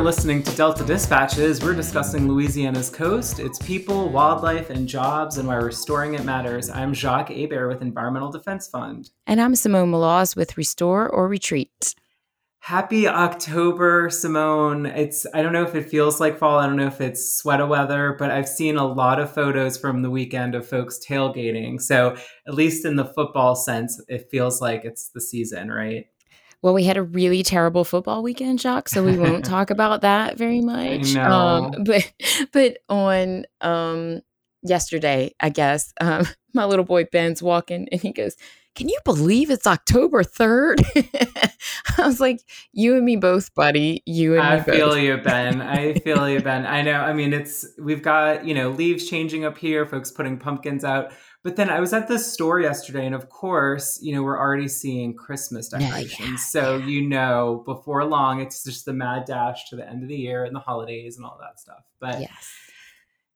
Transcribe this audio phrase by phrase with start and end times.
[0.00, 1.62] are listening to Delta Dispatches.
[1.62, 6.70] We're discussing Louisiana's coast, its people, wildlife, and jobs, and why restoring it matters.
[6.70, 9.10] I'm Jacques Hebert with Environmental Defense Fund.
[9.26, 11.94] And I'm Simone Maloz with Restore or Retreat.
[12.60, 14.86] Happy October, Simone.
[14.86, 16.58] It's I don't know if it feels like fall.
[16.58, 20.00] I don't know if it's sweater weather, but I've seen a lot of photos from
[20.00, 21.78] the weekend of folks tailgating.
[21.78, 22.16] So
[22.48, 26.06] at least in the football sense, it feels like it's the season, right?
[26.62, 30.36] Well, we had a really terrible football weekend, Jacques, so we won't talk about that
[30.36, 31.16] very much.
[31.16, 32.12] Um, but
[32.52, 34.20] but on um,
[34.62, 38.36] yesterday, I guess, um, my little boy Ben's walking and he goes,
[38.76, 40.80] can you believe it's October 3rd?
[41.98, 42.40] I was like,
[42.72, 44.02] you and me both, buddy.
[44.06, 44.74] You and I me both.
[44.74, 45.60] feel you, Ben.
[45.60, 46.64] I feel you, Ben.
[46.64, 47.00] I know.
[47.00, 51.12] I mean, it's, we've got, you know, leaves changing up here, folks putting pumpkins out.
[51.42, 54.68] But then I was at the store yesterday, and of course, you know, we're already
[54.68, 56.20] seeing Christmas decorations.
[56.20, 56.86] Yeah, yeah, so, yeah.
[56.86, 60.44] you know, before long, it's just the mad dash to the end of the year
[60.44, 61.82] and the holidays and all that stuff.
[61.98, 62.69] But yes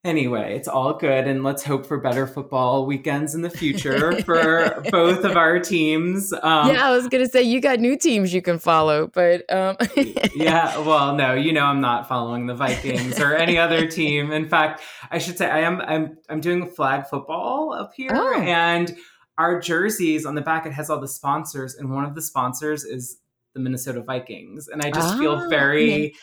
[0.05, 1.27] anyway, it's all good.
[1.27, 6.33] And let's hope for better football weekends in the future for both of our teams.
[6.33, 9.51] Um, yeah, I was going to say, you got new teams you can follow, but.
[9.53, 9.77] Um...
[10.37, 14.31] yeah, well, no, you know, I'm not following the Vikings or any other team.
[14.31, 18.11] In fact, I should say I am, I'm, I'm doing flag football up here.
[18.13, 18.41] Oh.
[18.41, 18.97] And
[19.39, 21.75] our jerseys on the back, it has all the sponsors.
[21.75, 23.19] And one of the sponsors is
[23.55, 24.69] the Minnesota Vikings.
[24.69, 26.15] And I just oh, feel very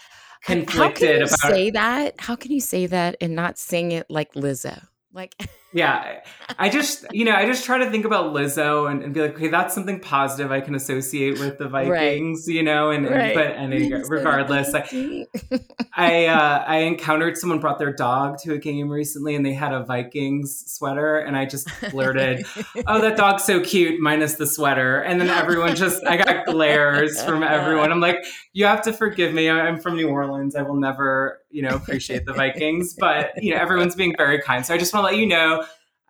[0.44, 2.16] conflicted How can you about say that?
[2.20, 4.88] How can you say that and not sing it like Lizzo?
[5.14, 5.36] Like
[5.74, 6.20] yeah
[6.60, 9.36] i just you know i just try to think about lizzo and, and, be like
[9.36, 12.56] okay that's something positive i can associate with the vikings right.
[12.56, 13.20] you know and, right.
[13.20, 15.26] and but and regardless i
[15.94, 19.74] I, uh, I encountered someone brought their dog to a game recently and they had
[19.74, 22.46] a vikings sweater and i just blurted
[22.88, 25.02] oh that dog's so cute minus the sweater.
[25.02, 27.92] And then everyone just i got glares from everyone.
[27.92, 28.18] I'm like
[28.54, 29.50] you have to forgive me.
[29.50, 30.56] I'm from new orleans.
[30.56, 34.66] I will never you know appreciate the vikings but you know everyone's being very kind.
[34.66, 35.61] So i just want to let you know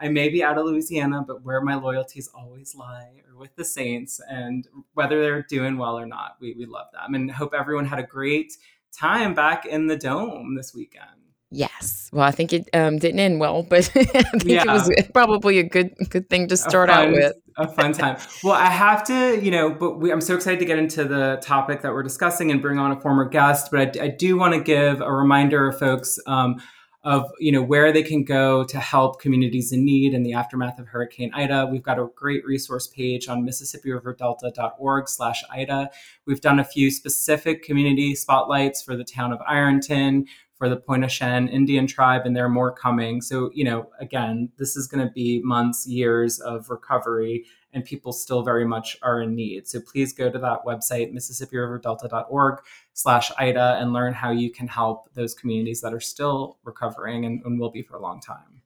[0.01, 3.66] I may be out of Louisiana, but where my loyalties always lie are with the
[3.66, 4.19] Saints.
[4.28, 8.00] And whether they're doing well or not, we, we love them and hope everyone had
[8.00, 8.53] a great
[8.97, 11.22] time back in the dome this weekend.
[11.53, 12.09] Yes.
[12.13, 14.63] Well, I think it um, didn't end well, but I think yeah.
[14.63, 17.33] it was probably a good good thing to start fun, out with.
[17.57, 18.18] a fun time.
[18.41, 21.39] Well, I have to, you know, but we, I'm so excited to get into the
[21.44, 23.69] topic that we're discussing and bring on a former guest.
[23.69, 26.18] But I, I do want to give a reminder of folks.
[26.25, 26.62] Um,
[27.03, 30.79] of you know where they can go to help communities in need in the aftermath
[30.79, 31.67] of Hurricane Ida.
[31.72, 35.89] We've got a great resource page on MississippiRiverDelta.org slash Ida.
[36.28, 40.28] We've done a few specific community spotlights for the town of Ironton,
[40.62, 43.19] for the Pointe-au-Chien Indian tribe, and there are more coming.
[43.19, 48.12] So, you know, again, this is going to be months, years of recovery, and people
[48.12, 49.68] still very much are in need.
[49.68, 52.59] So please go to that website, MississippiRiverDelta.org
[52.94, 57.42] slash IDA, and learn how you can help those communities that are still recovering and,
[57.46, 58.62] and will be for a long time.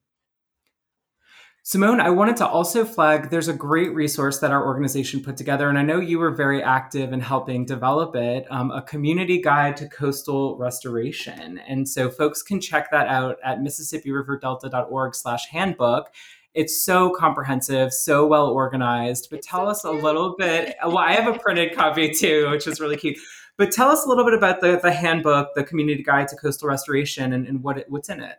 [1.67, 5.67] Simone, I wanted to also flag there's a great resource that our organization put together,
[5.67, 9.75] and I know you were very active in helping develop it um, a community guide
[9.77, 11.57] to coastal restoration.
[11.67, 16.13] And so folks can check that out at MississippiRiverDelta.org slash handbook.
[16.55, 19.27] It's so comprehensive, so well organized.
[19.29, 20.75] But tell us a little bit.
[20.83, 23.17] Well, I have a printed copy too, which is really cute.
[23.57, 26.67] But tell us a little bit about the, the handbook, the community guide to coastal
[26.67, 28.37] restoration, and, and what it, what's in it.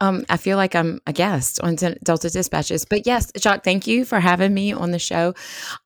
[0.00, 2.84] Um, I feel like I'm a guest on Delta Dispatches.
[2.84, 5.34] But yes, Jacques, thank you for having me on the show.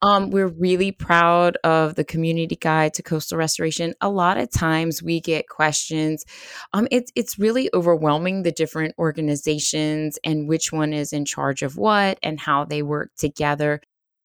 [0.01, 3.93] Um, we're really proud of the community guide to coastal restoration.
[4.01, 6.25] A lot of times we get questions.
[6.73, 11.77] Um, it's it's really overwhelming the different organizations and which one is in charge of
[11.77, 13.81] what and how they work together.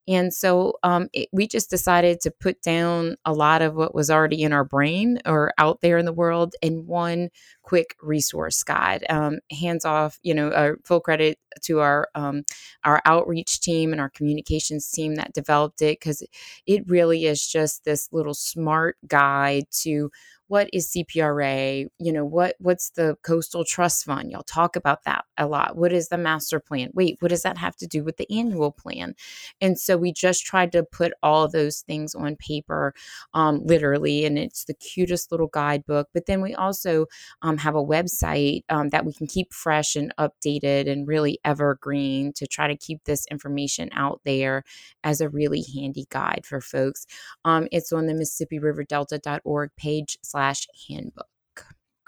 [0.09, 4.11] And so um, it, we just decided to put down a lot of what was
[4.11, 7.29] already in our brain or out there in the world in one
[7.63, 9.05] quick resource guide.
[9.09, 12.43] Um, hands off, you know, uh, full credit to our um,
[12.85, 16.23] our outreach team and our communications team that developed it because
[16.67, 20.11] it really is just this little smart guide to
[20.51, 21.87] what is CPRA?
[22.01, 24.33] You know, what what's the coastal trust fund?
[24.33, 25.77] Y'all talk about that a lot.
[25.77, 26.91] What is the master plan?
[26.93, 29.15] Wait, what does that have to do with the annual plan?
[29.61, 32.95] And so we just tried to put all those things on paper,
[33.33, 36.09] um, literally, and it's the cutest little guidebook.
[36.13, 37.07] But then we also
[37.43, 42.33] um, have a website um, that we can keep fresh and updated and really evergreen
[42.33, 44.65] to try to keep this information out there
[45.05, 47.07] as a really handy guide for folks.
[47.45, 50.40] Um, it's on the MississippiRiverDelta.org page slash
[50.89, 51.27] handbook.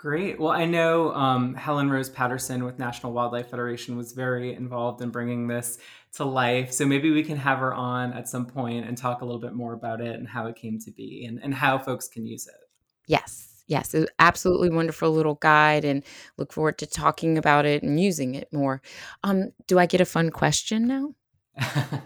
[0.03, 0.41] Great.
[0.41, 5.11] Well, I know um, Helen Rose Patterson with National Wildlife Federation was very involved in
[5.11, 5.79] bringing this
[6.15, 6.73] to life.
[6.73, 9.53] So maybe we can have her on at some point and talk a little bit
[9.53, 12.49] more about it and how it came to be and, and how folks can use
[12.49, 12.69] it.
[13.07, 13.63] Yes.
[13.69, 13.95] Yes.
[14.19, 16.03] Absolutely wonderful little guide and
[16.37, 18.83] look forward to talking about it and using it more.
[19.23, 21.15] Um, do I get a fun question now?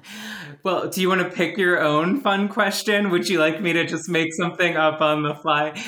[0.62, 3.11] well, do you want to pick your own fun question?
[3.11, 5.82] Would you like me to just make something up on the fly?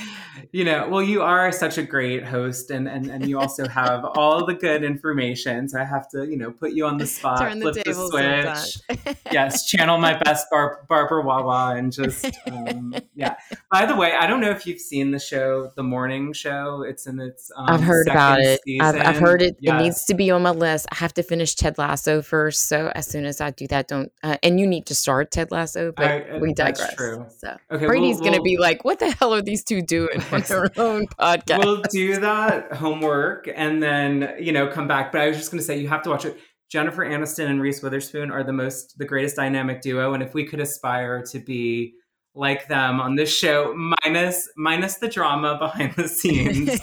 [0.53, 4.05] You know, well, you are such a great host and and, and you also have
[4.05, 5.69] all the good information.
[5.69, 8.75] So I have to, you know, put you on the spot, Turn the flip the
[8.97, 9.17] switch.
[9.33, 13.37] yes, channel my best Bar- Barbara Wawa and just um, yeah.
[13.71, 16.83] By the way, I don't know if you've seen the show, The Morning Show.
[16.83, 18.61] It's in its um, I've heard about it.
[18.81, 19.57] I've, I've, heard it.
[19.61, 19.75] Yes.
[19.75, 20.87] It needs to be on my list.
[20.91, 22.69] I have to finish Ted Lasso first.
[22.69, 25.51] So as soon as I do that, don't uh, and you need to start Ted
[25.51, 26.95] Lasso, but I, we digress.
[26.95, 27.27] true.
[27.37, 30.38] So okay, Brady's we'll, gonna be like, "What the hell are these two doing on
[30.47, 35.13] their own podcast?" We'll do that homework and then you know come back.
[35.13, 36.39] But I was just gonna say you have to watch it.
[36.71, 40.45] Jennifer Aniston and Reese Witherspoon are the most the greatest dynamic duo, and if we
[40.45, 41.95] could aspire to be
[42.35, 46.71] like them on this show, minus minus the drama behind the scenes.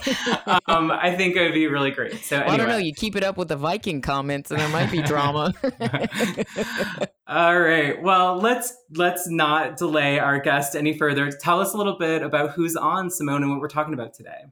[0.68, 2.16] um, I think it would be really great.
[2.24, 2.54] So well, anyway.
[2.54, 2.78] I don't know.
[2.78, 5.54] You keep it up with the Viking comments, and there might be drama.
[7.28, 8.02] All right.
[8.02, 11.32] Well, let's let's not delay our guest any further.
[11.32, 14.46] Tell us a little bit about who's on Simone and what we're talking about today.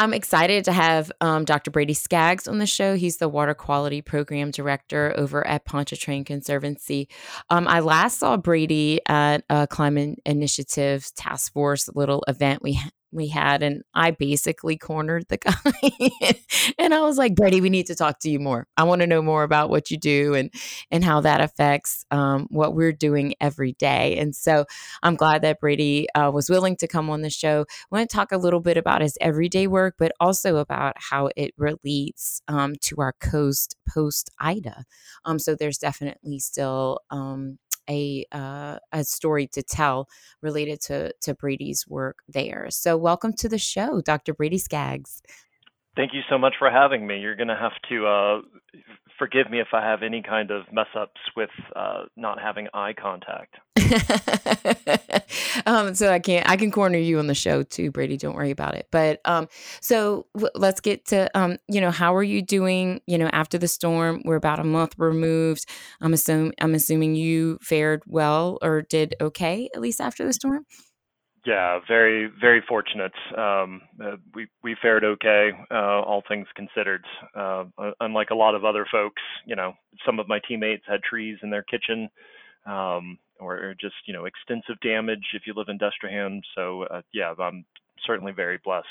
[0.00, 1.70] I'm excited to have um, Dr.
[1.70, 2.96] Brady Skaggs on the show.
[2.96, 7.06] He's the Water Quality Program Director over at Pontchartrain Conservancy.
[7.50, 12.80] Um, I last saw Brady at a Climate Initiatives Task Force little event we
[13.12, 16.40] we had and I basically cornered the guy
[16.78, 18.66] and I was like Brady we need to talk to you more.
[18.76, 20.52] I want to know more about what you do and
[20.90, 24.16] and how that affects um, what we're doing every day.
[24.18, 24.64] And so
[25.02, 27.66] I'm glad that Brady uh, was willing to come on the show.
[27.68, 31.30] I want to talk a little bit about his everyday work but also about how
[31.36, 34.84] it relates um, to our coast post Ida
[35.24, 37.58] um, so there's definitely still um,
[37.90, 40.08] a uh, a story to tell
[40.40, 42.68] related to to Brady's work there.
[42.70, 44.32] So welcome to the show, Dr.
[44.32, 45.20] Brady Skaggs.
[45.96, 47.18] Thank you so much for having me.
[47.18, 48.40] You're going to have to uh,
[49.18, 52.92] forgive me if I have any kind of mess ups with uh, not having eye
[52.92, 53.56] contact.
[55.66, 56.48] um, so I can't.
[56.48, 58.16] I can corner you on the show too, Brady.
[58.16, 58.88] Don't worry about it.
[58.90, 59.48] But um,
[59.80, 63.00] so w- let's get to um, you know, how are you doing?
[63.06, 65.66] You know, after the storm, we're about a month removed.
[66.00, 70.66] I'm assuming I'm assuming you fared well or did okay at least after the storm.
[71.46, 73.14] Yeah, very very fortunate.
[73.36, 77.04] Um, uh, we we fared okay, uh, all things considered.
[77.34, 77.64] Uh,
[78.00, 79.72] unlike a lot of other folks, you know,
[80.04, 82.10] some of my teammates had trees in their kitchen,
[82.66, 86.40] um, or just you know extensive damage if you live in Destrehan.
[86.54, 87.64] So uh, yeah, I'm
[88.06, 88.86] certainly very blessed.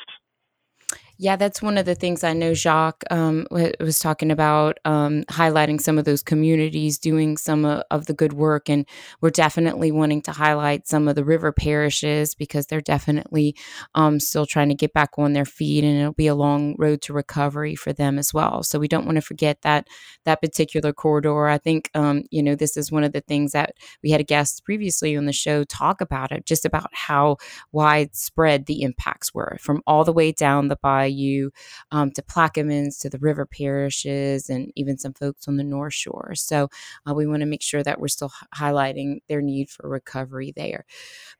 [1.21, 5.81] Yeah, that's one of the things I know Jacques um, was talking about, um, highlighting
[5.81, 8.69] some of those communities doing some of the good work.
[8.69, 8.87] And
[9.19, 13.53] we're definitely wanting to highlight some of the river parishes because they're definitely
[13.95, 17.01] um, still trying to get back on their feet and it'll be a long road
[17.01, 18.63] to recovery for them as well.
[18.63, 19.89] So we don't want to forget that
[20.23, 21.47] that particular corridor.
[21.47, 24.23] I think, um, you know, this is one of the things that we had a
[24.23, 27.35] guest previously on the show talk about it, just about how
[27.73, 31.51] widespread the impacts were from all the way down the bayou you
[31.91, 36.33] um, to Plaquemines, to the river parishes, and even some folks on the North Shore.
[36.35, 36.69] So
[37.07, 40.53] uh, we want to make sure that we're still h- highlighting their need for recovery
[40.55, 40.85] there.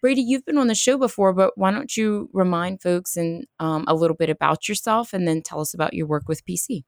[0.01, 3.85] Brady, you've been on the show before, but why don't you remind folks and um,
[3.87, 6.83] a little bit about yourself, and then tell us about your work with PC.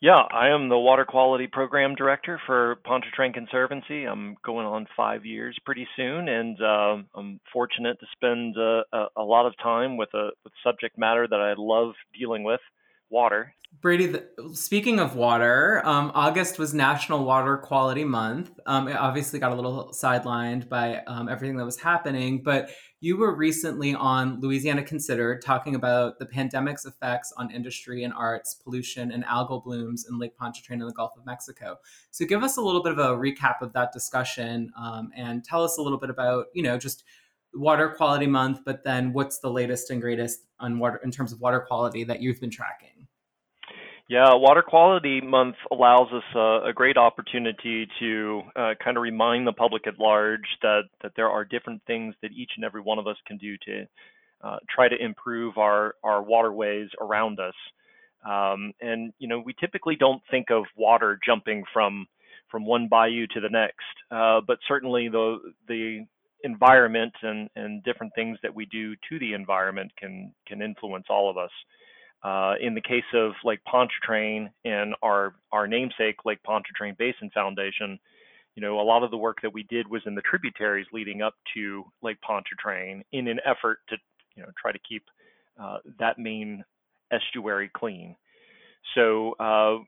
[0.00, 4.04] Yeah, I am the Water Quality Program Director for Pontchartrain Conservancy.
[4.04, 9.06] I'm going on five years pretty soon, and uh, I'm fortunate to spend uh, a,
[9.16, 12.60] a, lot of time with a with subject matter that I love dealing with,
[13.08, 13.54] water.
[13.80, 18.50] Brady, the, speaking of water, um, August was National Water Quality Month.
[18.66, 23.16] Um, it obviously got a little sidelined by um, everything that was happening, but you
[23.16, 29.12] were recently on Louisiana Considered talking about the pandemic's effects on industry and arts, pollution,
[29.12, 31.76] and algal blooms in Lake Pontchartrain in the Gulf of Mexico.
[32.10, 35.62] So, give us a little bit of a recap of that discussion um, and tell
[35.62, 37.04] us a little bit about, you know, just
[37.54, 41.40] Water Quality Month, but then what's the latest and greatest on water in terms of
[41.40, 43.05] water quality that you've been tracking?
[44.08, 49.48] Yeah, Water Quality Month allows us a, a great opportunity to uh, kind of remind
[49.48, 53.00] the public at large that that there are different things that each and every one
[53.00, 53.84] of us can do to
[54.44, 57.54] uh, try to improve our our waterways around us.
[58.24, 62.06] Um, and you know, we typically don't think of water jumping from
[62.48, 66.06] from one bayou to the next, uh, but certainly the the
[66.44, 71.28] environment and, and different things that we do to the environment can can influence all
[71.28, 71.50] of us.
[72.26, 78.00] Uh, in the case of Lake Pontchartrain and our our namesake Lake Pontchartrain Basin Foundation,
[78.56, 81.22] you know, a lot of the work that we did was in the tributaries leading
[81.22, 83.96] up to Lake Pontchartrain in an effort to,
[84.34, 85.04] you know, try to keep
[85.62, 86.64] uh, that main
[87.12, 88.16] estuary clean.
[88.96, 89.84] So, uh,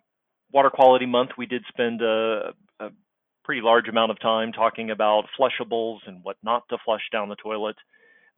[0.52, 2.90] Water Quality Month, we did spend a, a,
[3.42, 7.36] pretty large amount of time talking about flushables and what not to flush down the
[7.36, 7.76] toilet.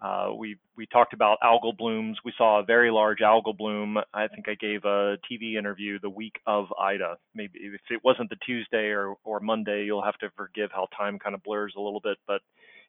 [0.02, 2.18] Uh, we we talked about algal blooms.
[2.24, 3.98] We saw a very large algal bloom.
[4.14, 7.16] I think I gave a TV interview the week of Ida.
[7.34, 11.18] Maybe if it wasn't the Tuesday or or Monday, you'll have to forgive how time
[11.18, 12.16] kind of blurs a little bit.
[12.26, 12.40] But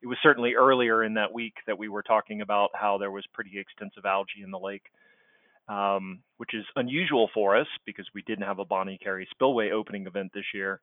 [0.01, 3.25] it was certainly earlier in that week that we were talking about how there was
[3.33, 4.85] pretty extensive algae in the lake,
[5.67, 10.07] um, which is unusual for us because we didn't have a Bonnet Carré spillway opening
[10.07, 10.79] event this year.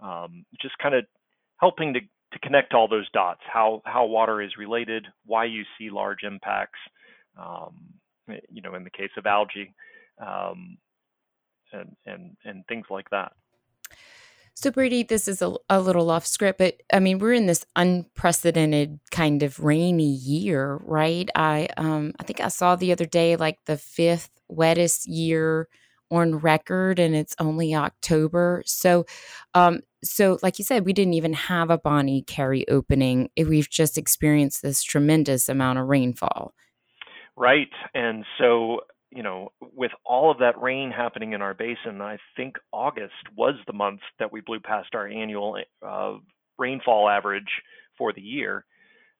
[0.00, 1.04] Um, just kind of
[1.60, 2.00] helping to
[2.32, 6.78] to connect all those dots, how how water is related, why you see large impacts,
[7.38, 7.94] um,
[8.50, 9.74] you know, in the case of algae,
[10.20, 10.78] um,
[11.72, 13.32] and and and things like that.
[14.54, 17.64] So Brady, this is a, a little off script, but I mean, we're in this
[17.74, 21.28] unprecedented kind of rainy year, right?
[21.34, 25.68] I um I think I saw the other day like the fifth wettest year
[26.12, 28.62] on record and it's only October.
[28.66, 29.06] So
[29.54, 33.30] um so like you said, we didn't even have a Bonnet Carré opening.
[33.36, 36.54] We've just experienced this tremendous amount of rainfall.
[37.36, 37.70] Right.
[37.94, 42.56] And so, you know, with all of that rain happening in our basin, I think
[42.72, 46.14] August was the month that we blew past our annual uh,
[46.58, 47.62] rainfall average
[47.96, 48.64] for the year.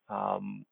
[0.09, 0.65] Um,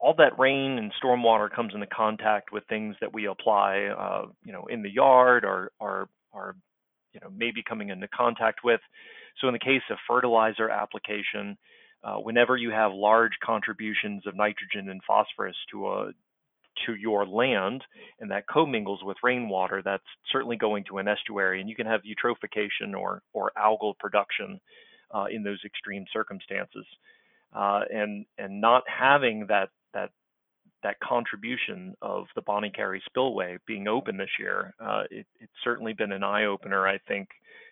[0.00, 4.52] all that rain and stormwater comes into contact with things that we apply, uh, you
[4.52, 6.54] know, in the yard or, or, or,
[7.12, 8.80] you know, maybe coming into contact with.
[9.40, 11.56] So in the case of fertilizer application,
[12.04, 16.10] uh, whenever you have large contributions of nitrogen and phosphorus to a
[16.86, 17.82] to your land
[18.20, 22.02] and that commingles with rainwater, that's certainly going to an estuary, and you can have
[22.02, 24.60] eutrophication or or algal production
[25.12, 26.86] uh, in those extreme circumstances.
[27.52, 29.70] Uh, and and not having that
[30.82, 35.92] that contribution of the Bonnet Carré spillway being open this year, uh, it, it's certainly
[35.92, 37.28] been an eye opener, I think,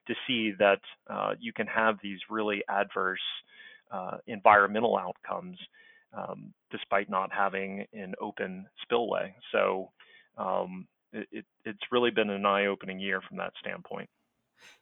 [0.08, 3.20] to see that uh, you can have these really adverse
[3.92, 5.58] uh, environmental outcomes
[6.16, 9.34] um, despite not having an open spillway.
[9.52, 9.90] So
[10.38, 14.08] um, it, it's really been an eye opening year from that standpoint.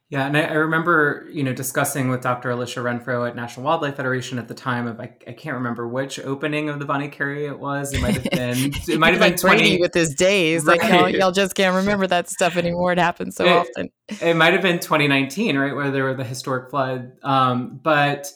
[0.09, 2.49] Yeah, and I, I, remember, you know, discussing with Dr.
[2.49, 6.19] Alisha Renfro at National Wildlife Federation at the time of I, I can't remember which
[6.19, 7.91] opening of the Bonnet Carré it was.
[7.91, 10.63] It might have been it might have like been twenty with his days.
[10.63, 10.79] Right.
[10.79, 12.91] Like y'all, y'all, just can't remember that stuff anymore.
[12.91, 13.89] It happens so it, often.
[14.21, 17.13] It might have been 2019, right, where there were the historic flood.
[17.23, 18.31] Um, but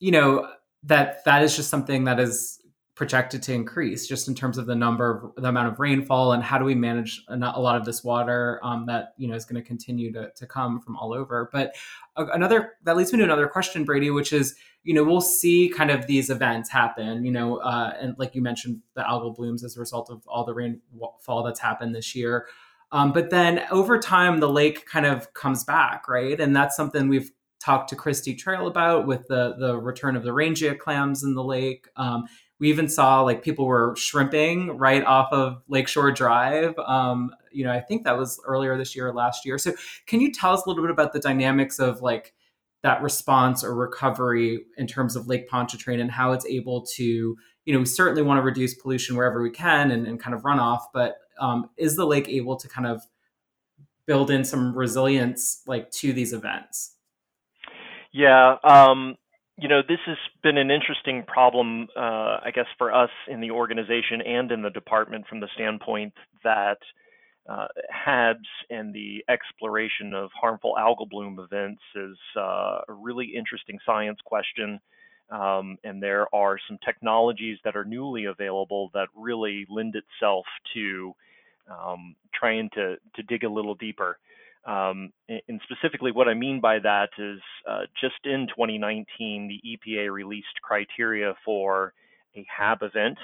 [0.00, 0.48] you know
[0.82, 2.58] that that is just something that is
[2.94, 6.42] projected to increase just in terms of the number of the amount of rainfall and
[6.42, 9.60] how do we manage a, lot of this water um, that you know is going
[9.60, 11.74] to continue to, come from all over but
[12.16, 15.90] another that leads me to another question brady which is you know we'll see kind
[15.90, 19.76] of these events happen you know uh, and like you mentioned the algal blooms as
[19.76, 22.46] a result of all the rainfall that's happened this year
[22.90, 27.08] um, but then over time the lake kind of comes back right and that's something
[27.08, 27.30] we've
[27.62, 31.44] talked to Kristi Trail about with the the return of the rangia clams in the
[31.44, 31.86] lake.
[31.96, 32.24] Um,
[32.62, 36.78] we even saw like people were shrimping right off of Lakeshore Drive.
[36.78, 39.58] Um, you know, I think that was earlier this year or last year.
[39.58, 39.72] So,
[40.06, 42.34] can you tell us a little bit about the dynamics of like
[42.84, 47.74] that response or recovery in terms of Lake Pontchartrain and how it's able to, you
[47.74, 50.82] know, we certainly want to reduce pollution wherever we can and, and kind of runoff,
[50.94, 53.02] but um, is the lake able to kind of
[54.06, 56.94] build in some resilience like to these events?
[58.12, 59.16] Yeah, um,
[59.58, 63.50] you know, this has been an interesting problem, uh, I guess, for us in the
[63.50, 66.78] organization and in the department from the standpoint that
[67.48, 67.66] uh,
[68.06, 74.18] HABs and the exploration of harmful algal bloom events is uh, a really interesting science
[74.24, 74.80] question.
[75.30, 80.44] Um, and there are some technologies that are newly available that really lend itself
[80.74, 81.14] to
[81.70, 84.18] um, trying to, to dig a little deeper.
[84.64, 90.10] Um, and specifically, what I mean by that is uh, just in 2019, the EPA
[90.12, 91.94] released criteria for
[92.36, 93.18] a HAB event,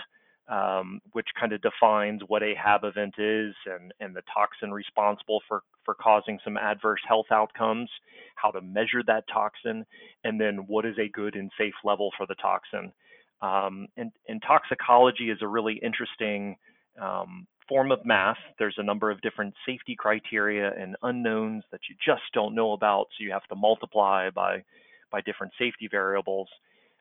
[0.49, 5.41] um, which kind of defines what a HAB event is and, and the toxin responsible
[5.47, 7.91] for, for causing some adverse health outcomes,
[8.35, 9.87] how to measure that toxin,
[10.25, 12.93] and then what is a good and safe level for the toxin.
[13.41, 16.57] Um, and, and, toxicology is a really interesting
[17.01, 18.39] um, form of math.
[18.59, 23.07] There's a number of different safety criteria and unknowns that you just don't know about,
[23.17, 24.65] so you have to multiply by
[25.11, 26.49] by different safety variables.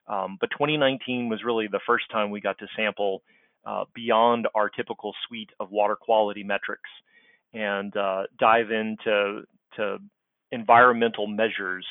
[0.08, 3.22] Um, but 2019 was really the first time we got to sample
[3.66, 6.90] uh, beyond our typical suite of water quality metrics
[7.54, 9.42] and uh, dive into
[9.76, 9.98] to
[10.52, 11.86] environmental measures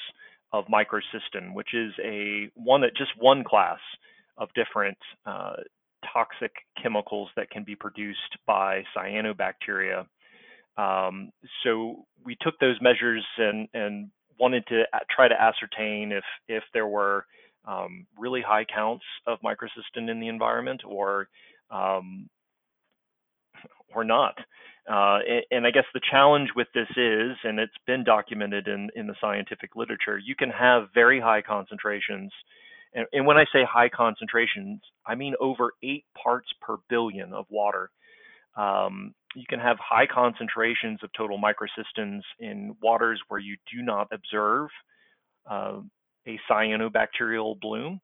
[0.53, 3.79] of microcystin, which is a one that just one class
[4.39, 5.57] of different uh,
[6.13, 10.07] toxic chemicals that can be produced by cyanobacteria.
[10.77, 11.31] Um,
[11.65, 14.83] so we took those measures and, and wanted to
[15.15, 17.25] try to ascertain if if there were
[17.67, 21.29] um, really high counts of microcystin in the environment or
[21.71, 22.29] um,
[23.95, 24.37] or not.
[24.89, 25.19] Uh,
[25.51, 29.17] and, I guess the challenge with this is, and it's been documented in, in the
[29.21, 32.31] scientific literature, you can have very high concentrations.
[32.95, 37.47] And, and when I say high concentrations, I mean over eight parts per billion of
[37.51, 37.91] water.
[38.57, 44.09] Um, you can have high concentrations of total microcystins in waters where you do not
[44.11, 44.69] observe
[45.51, 45.81] uh,
[46.27, 48.01] a cyanobacterial bloom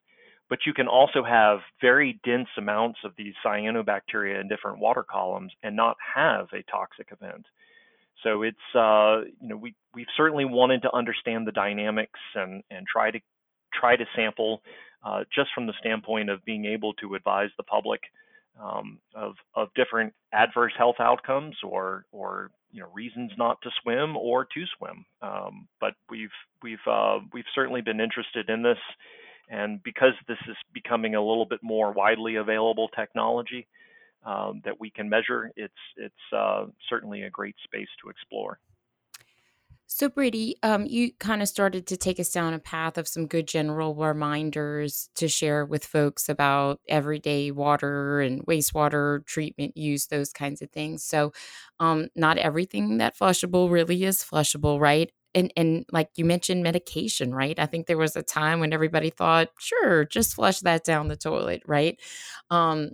[0.52, 5.50] but you can also have very dense amounts of these cyanobacteria in different water columns
[5.62, 7.46] and not have a toxic event.
[8.22, 12.86] So it's uh, you know we we've certainly wanted to understand the dynamics and and
[12.86, 13.18] try to
[13.78, 14.62] try to sample
[15.04, 18.00] uh, just from the standpoint of being able to advise the public
[18.62, 24.16] um, of of different adverse health outcomes or or you know reasons not to swim
[24.16, 25.04] or to swim.
[25.22, 26.30] Um, but we've
[26.62, 28.78] we've uh, we've certainly been interested in this
[29.52, 33.66] and because this is becoming a little bit more widely available technology
[34.24, 38.58] um, that we can measure, it's it's uh, certainly a great space to explore.
[39.94, 43.26] So, Brady, um, you kind of started to take us down a path of some
[43.26, 50.32] good general reminders to share with folks about everyday water and wastewater treatment use, those
[50.32, 51.04] kinds of things.
[51.04, 51.32] So,
[51.78, 55.10] um, not everything that flushable really is flushable, right?
[55.34, 59.08] and and like you mentioned medication right i think there was a time when everybody
[59.08, 61.98] thought sure just flush that down the toilet right
[62.50, 62.90] um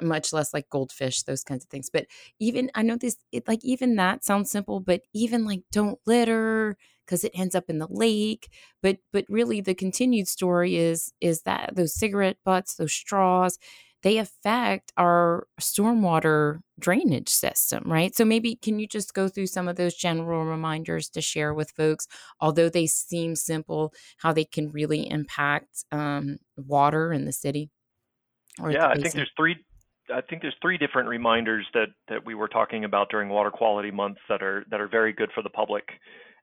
[0.00, 2.06] much less like goldfish those kinds of things but
[2.38, 6.76] even i know this it, like even that sounds simple but even like don't litter
[7.04, 8.48] because it ends up in the lake
[8.82, 13.58] but but really the continued story is is that those cigarette butts those straws
[14.02, 18.14] they affect our stormwater drainage system, right?
[18.14, 21.70] So maybe can you just go through some of those general reminders to share with
[21.72, 22.06] folks,
[22.40, 27.70] although they seem simple, how they can really impact um, water in the city?
[28.68, 29.56] Yeah, I think there's three.
[30.14, 33.90] I think there's three different reminders that that we were talking about during Water Quality
[33.90, 35.84] Month that are that are very good for the public.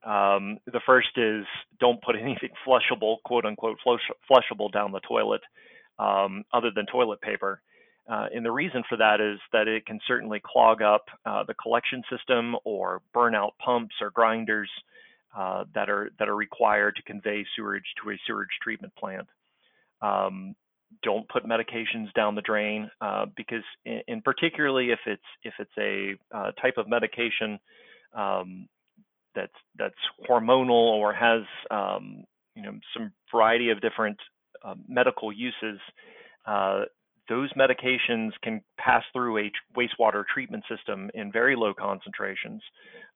[0.05, 1.45] Um, the first is
[1.79, 5.41] don't put anything flushable, quote unquote, flush, flushable down the toilet
[5.99, 7.61] um, other than toilet paper.
[8.09, 11.53] Uh, and the reason for that is that it can certainly clog up uh, the
[11.53, 14.69] collection system or burn out pumps or grinders
[15.37, 19.27] uh, that are that are required to convey sewage to a sewage treatment plant.
[20.01, 20.53] Um,
[21.01, 25.71] don't put medications down the drain uh, because, in, in, particularly if it's if it's
[25.77, 27.59] a uh, type of medication
[28.15, 28.67] um,
[29.35, 29.95] that's that's
[30.29, 32.23] hormonal or has um,
[32.55, 34.17] you know some variety of different
[34.63, 35.79] uh, medical uses,
[36.45, 36.81] uh,
[37.29, 42.61] those medications can pass through a wastewater treatment system in very low concentrations.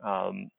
[0.03, 0.49] Um,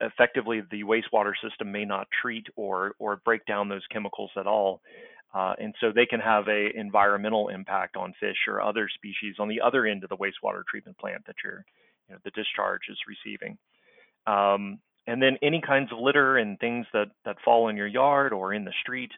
[0.00, 4.80] effectively, the wastewater system may not treat or or break down those chemicals at all,
[5.34, 9.48] uh, and so they can have a environmental impact on fish or other species on
[9.48, 11.64] the other end of the wastewater treatment plant that you're,
[12.08, 13.58] you know, the discharge is receiving.
[14.26, 18.32] Um, and then any kinds of litter and things that that fall in your yard
[18.32, 19.10] or in the street,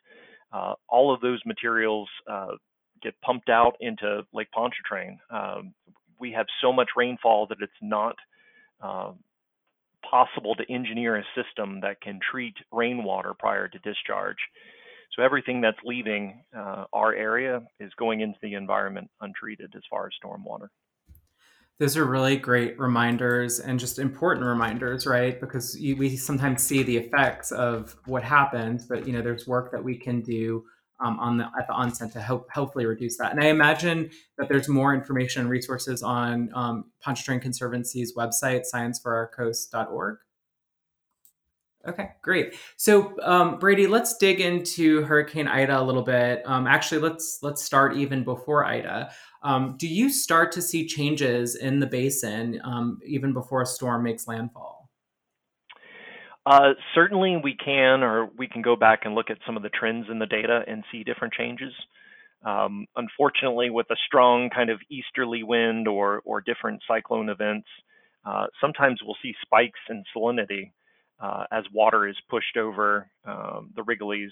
[0.53, 2.57] uh, all of those materials uh,
[3.03, 5.19] get pumped out into Lake Pontchartrain.
[5.31, 5.75] Um,
[6.19, 8.17] we have so much rainfall that it's not
[8.83, 9.13] uh,
[10.09, 14.39] possible to engineer a system that can treat rainwater prior to discharge.
[15.17, 20.07] So everything that's leaving uh, our area is going into the environment untreated as far
[20.07, 20.69] as stormwater.
[21.79, 25.39] Those are really great reminders and just important reminders, right?
[25.41, 29.73] Because you, we sometimes see the effects of what happens, but you know, there's work
[29.73, 30.65] that we can do
[31.01, 33.33] um, on the at the onset to help hopefully reduce that.
[33.33, 40.19] And I imagine that there's more information and resources on um, Pontchartrain Conservancy's website, scienceforourcoast.org.
[41.89, 42.55] Okay, great.
[42.77, 46.43] So um, Brady, let's dig into Hurricane Ida a little bit.
[46.45, 49.13] Um, actually, let's let's start even before Ida.
[49.43, 54.03] Um, do you start to see changes in the basin um, even before a storm
[54.03, 54.91] makes landfall?
[56.45, 59.69] Uh, certainly, we can, or we can go back and look at some of the
[59.69, 61.73] trends in the data and see different changes.
[62.45, 67.69] Um, unfortunately, with a strong kind of easterly wind or or different cyclone events,
[68.25, 70.73] uh, sometimes we'll see spikes in salinity
[71.21, 74.31] uh, as water is pushed over um, the Rigolets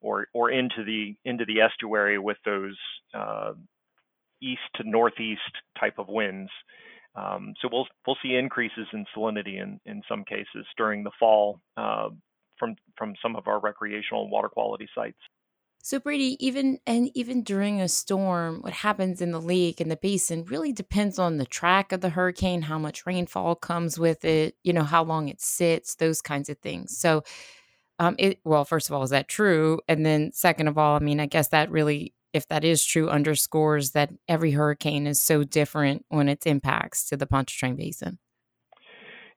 [0.00, 2.76] or or into the into the estuary with those
[3.14, 3.52] uh,
[4.42, 5.40] east to northeast
[5.78, 6.50] type of winds.
[7.14, 11.60] Um, so we'll we'll see increases in salinity in, in some cases during the fall
[11.76, 12.10] uh,
[12.58, 15.18] from from some of our recreational water quality sites.
[15.86, 19.96] So Brady, even and even during a storm, what happens in the lake and the
[19.96, 24.56] basin really depends on the track of the hurricane, how much rainfall comes with it,
[24.64, 26.98] you know, how long it sits, those kinds of things.
[26.98, 27.22] So
[28.00, 29.80] um it well, first of all, is that true?
[29.86, 33.08] And then second of all, I mean, I guess that really if that is true
[33.08, 38.18] underscores that every hurricane is so different when its impacts to the Pontchartrain basin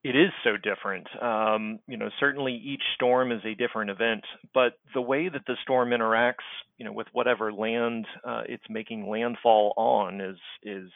[0.04, 1.08] it is so different.
[1.22, 5.56] Um, you know, certainly each storm is a different event, but the way that the
[5.64, 10.90] storm interacts, you know, with whatever land uh, it's making landfall on is is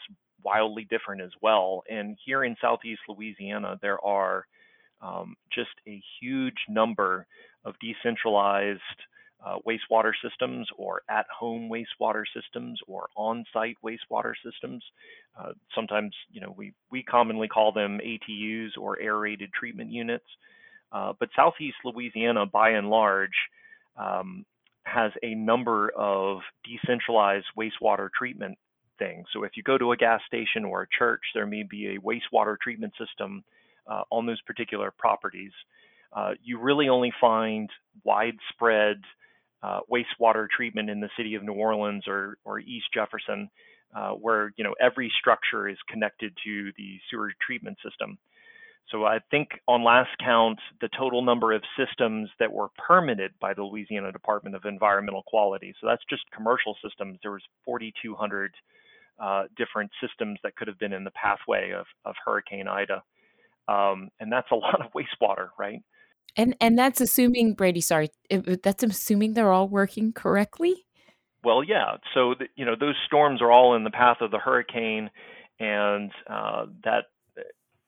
[0.43, 1.83] wildly different as well.
[1.89, 4.45] And here in southeast Louisiana, there are
[5.01, 7.27] um, just a huge number
[7.65, 8.79] of decentralized
[9.45, 14.83] uh, wastewater systems or at-home wastewater systems or on-site wastewater systems.
[15.37, 20.25] Uh, sometimes, you know, we we commonly call them ATUs or aerated treatment units.
[20.91, 23.33] Uh, but Southeast Louisiana, by and large,
[23.97, 24.45] um,
[24.83, 28.57] has a number of decentralized wastewater treatment
[28.99, 29.25] things.
[29.33, 31.99] So if you go to a gas station or a church, there may be a
[31.99, 33.43] wastewater treatment system
[33.87, 35.51] uh, on those particular properties.
[36.15, 37.69] Uh, you really only find
[38.03, 39.01] widespread
[39.63, 43.49] uh, wastewater treatment in the city of New Orleans or, or East Jefferson,
[43.95, 48.17] uh, where you know every structure is connected to the sewer treatment system.
[48.91, 53.53] So I think on last count, the total number of systems that were permitted by
[53.53, 55.73] the Louisiana Department of Environmental Quality.
[55.79, 57.17] So that's just commercial systems.
[57.23, 58.53] There was 4,200
[59.19, 63.01] uh, different systems that could have been in the pathway of, of Hurricane Ida.
[63.67, 65.81] Um, and that's a lot of wastewater, right?
[66.35, 67.81] And and that's assuming Brady.
[67.81, 70.85] Sorry, that's assuming they're all working correctly.
[71.43, 71.97] Well, yeah.
[72.13, 75.09] So the, you know those storms are all in the path of the hurricane,
[75.59, 77.05] and uh, that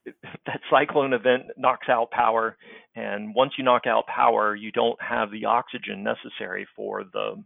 [0.45, 2.57] that cyclone event knocks out power.
[2.95, 7.43] And once you knock out power, you don't have the oxygen necessary for the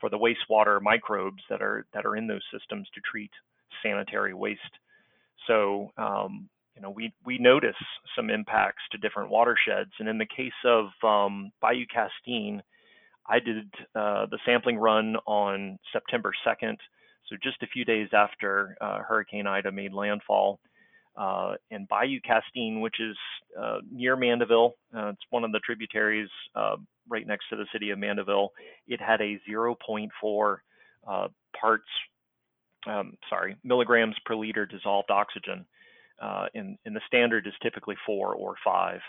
[0.00, 3.30] for the wastewater microbes that are that are in those systems to treat
[3.82, 4.60] sanitary waste.
[5.46, 7.76] So um, you know, we we notice
[8.16, 9.92] some impacts to different watersheds.
[9.98, 12.62] And in the case of um, Bayou Castine,
[13.26, 16.76] I did uh, the sampling run on September 2nd,
[17.28, 20.60] so just a few days after uh, Hurricane Ida made landfall.
[21.16, 23.16] Uh, and Bayou Castine, which is
[23.58, 26.74] uh, near Mandeville, uh, it's one of the tributaries uh,
[27.08, 28.50] right next to the city of Mandeville.
[28.88, 30.08] It had a 0.4
[31.60, 31.84] parts,
[32.88, 35.64] um, sorry, milligrams per liter dissolved oxygen
[36.20, 39.00] uh, and, and, the standard is typically four or five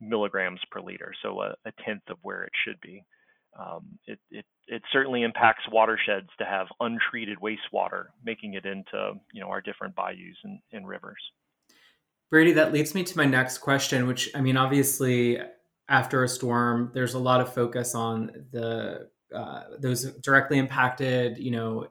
[0.00, 3.04] milligrams per liter, so a, a tenth of where it should be.
[3.58, 9.40] Um, it, it, it, certainly impacts watersheds to have untreated wastewater, making it into you
[9.40, 11.20] know our different bayous and, and rivers.
[12.30, 15.38] Brady, that leads me to my next question, which I mean, obviously,
[15.88, 21.50] after a storm, there's a lot of focus on the uh, those directly impacted, you
[21.50, 21.86] know,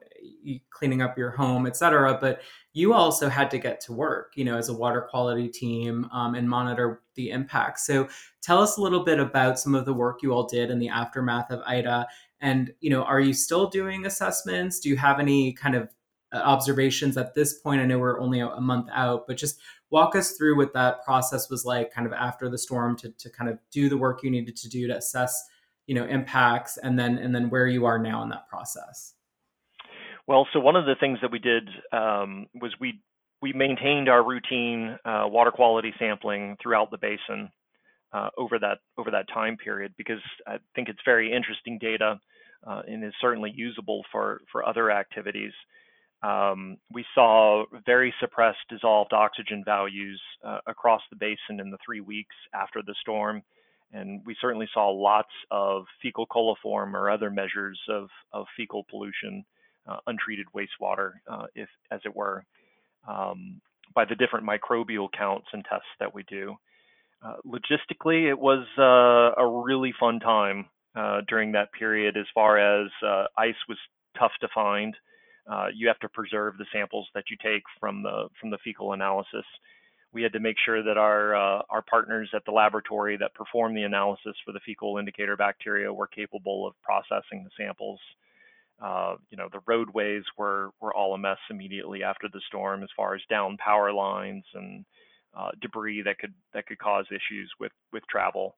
[0.70, 2.18] cleaning up your home, et cetera.
[2.20, 6.08] But you also had to get to work, you know, as a water quality team
[6.12, 7.80] um, and monitor the impact.
[7.80, 8.08] So
[8.42, 10.88] tell us a little bit about some of the work you all did in the
[10.88, 12.06] aftermath of Ida.
[12.40, 14.80] And, you know, are you still doing assessments?
[14.80, 15.88] Do you have any kind of
[16.32, 17.80] uh, observations at this point?
[17.80, 19.58] I know we're only a month out, but just
[19.90, 23.30] walk us through what that process was like kind of after the storm to, to
[23.30, 25.44] kind of do the work you needed to do to assess
[25.86, 29.14] you know impacts and then and then where you are now in that process
[30.26, 33.00] well so one of the things that we did um, was we
[33.42, 37.50] we maintained our routine uh, water quality sampling throughout the basin
[38.12, 42.18] uh, over that over that time period because I think it's very interesting data
[42.66, 45.52] uh, and is certainly usable for for other activities.
[46.22, 52.00] Um, we saw very suppressed dissolved oxygen values uh, across the basin in the three
[52.00, 53.42] weeks after the storm
[53.92, 59.44] and we certainly saw lots of fecal coliform or other measures of, of fecal pollution,
[60.06, 62.44] untreated wastewater, uh, if as it were,
[63.08, 63.60] um,
[63.94, 66.54] by the different microbial counts and tests that we do.
[67.24, 72.16] Uh, logistically, it was uh, a really fun time uh, during that period.
[72.16, 73.78] As far as uh, ice was
[74.18, 74.94] tough to find,
[75.74, 79.44] you have to preserve the samples that you take from the from the fecal analysis
[80.16, 83.74] we had to make sure that our uh, our partners at the laboratory that perform
[83.74, 88.00] the analysis for the fecal indicator bacteria were capable of processing the samples.
[88.82, 92.90] Uh, you know, the roadways were were all a mess immediately after the storm, as
[92.96, 94.84] far as down power lines and
[95.36, 98.56] uh, debris that could that could cause issues with with travel.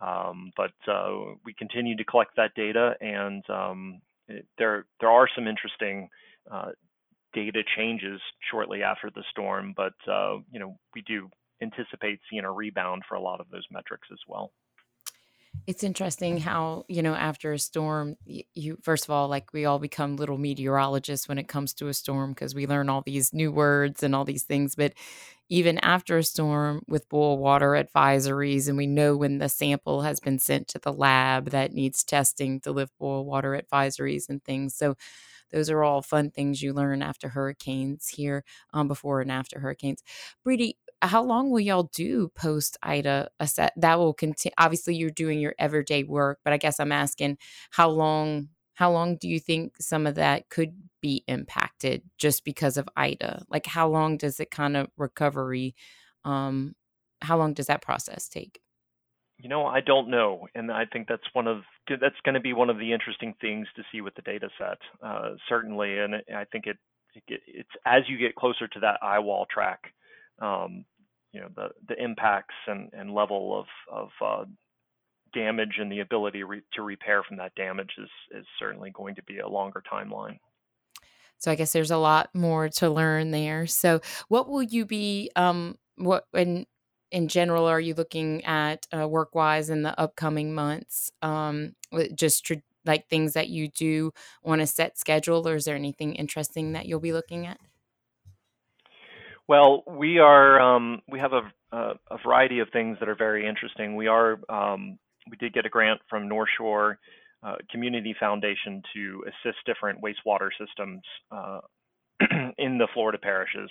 [0.00, 5.28] Um, but uh, we continue to collect that data, and um, it, there there are
[5.34, 6.08] some interesting
[6.50, 6.70] uh,
[7.34, 8.20] data changes
[8.50, 9.74] shortly after the storm.
[9.76, 11.28] But uh, you know, we do
[11.62, 14.52] anticipate seeing a rebound for a lot of those metrics as well.
[15.66, 19.78] It's interesting how, you know, after a storm, you, first of all, like we all
[19.78, 23.52] become little meteorologists when it comes to a storm because we learn all these new
[23.52, 24.74] words and all these things.
[24.74, 24.94] But
[25.48, 30.20] even after a storm with boil water advisories, and we know when the sample has
[30.20, 34.74] been sent to the lab that needs testing to lift boil water advisories and things.
[34.74, 34.96] So
[35.52, 40.02] those are all fun things you learn after hurricanes here, um, before and after hurricanes.
[40.44, 45.10] Brady, how long will y'all do post Ida a set that will continue obviously you're
[45.10, 47.38] doing your everyday work but I guess I'm asking
[47.70, 52.78] how long how long do you think some of that could be impacted just because
[52.78, 53.44] of Ida?
[53.50, 55.74] Like how long does it kind of recovery
[56.24, 56.74] um
[57.22, 58.60] how long does that process take?
[59.38, 62.52] You know I don't know and I think that's one of that's going to be
[62.52, 66.44] one of the interesting things to see with the data set uh, certainly and I
[66.44, 66.76] think it,
[67.14, 69.80] it it's as you get closer to that eye wall track
[70.40, 70.84] um,
[71.32, 74.44] you know the the impacts and, and level of of uh,
[75.32, 79.22] damage and the ability re- to repair from that damage is is certainly going to
[79.22, 80.38] be a longer timeline.
[81.38, 83.66] So I guess there's a lot more to learn there.
[83.66, 86.66] So what will you be um what in
[87.10, 91.10] in general are you looking at uh, work wise in the upcoming months?
[91.22, 91.74] Um
[92.14, 94.12] just tr- like things that you do
[94.44, 97.58] on a set schedule or is there anything interesting that you'll be looking at?
[99.50, 101.42] Well, we are um, we have a,
[101.76, 103.96] a, variety of things that are very interesting.
[103.96, 104.96] We are um,
[105.28, 107.00] we did get a grant from North Shore
[107.42, 111.62] uh, Community Foundation to assist different wastewater systems uh,
[112.58, 113.68] in the Florida parishes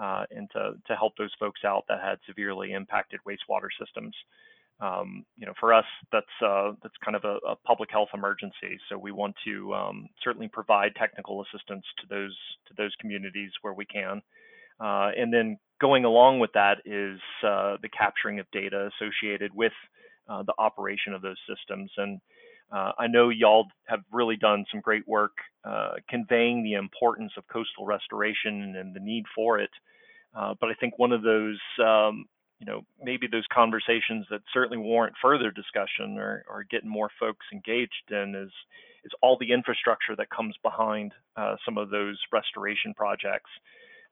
[0.00, 4.14] uh, and to to help those folks out that had severely impacted wastewater systems.
[4.78, 8.78] Um, you know, for us, that's uh, that's kind of a, a, public health emergency.
[8.88, 12.36] So we want to um, certainly provide technical assistance to those
[12.68, 14.22] to those communities where we can.
[14.80, 19.72] Uh, and then going along with that is uh, the capturing of data associated with
[20.28, 21.90] uh, the operation of those systems.
[21.96, 22.20] And
[22.72, 25.32] uh, I know y'all have really done some great work
[25.64, 29.70] uh, conveying the importance of coastal restoration and the need for it.
[30.34, 32.26] Uh, but I think one of those, um,
[32.60, 37.46] you know, maybe those conversations that certainly warrant further discussion or, or getting more folks
[37.52, 38.52] engaged in is
[39.02, 41.14] is all the infrastructure that comes behind
[41.64, 43.48] some of those restoration projects.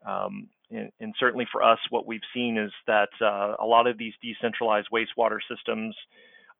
[0.06, 3.98] Um, and, and, certainly for us, what we've seen is that uh, a lot of
[3.98, 5.94] these decentralized wastewater systems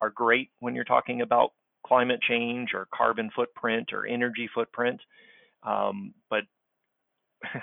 [0.01, 1.53] are great when you're talking about
[1.87, 5.01] climate change or carbon footprint or energy footprint,
[5.62, 6.44] um, but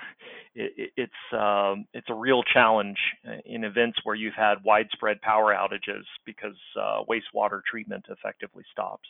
[0.54, 2.98] it, it's um, it's a real challenge
[3.44, 9.08] in events where you've had widespread power outages because uh, wastewater treatment effectively stops.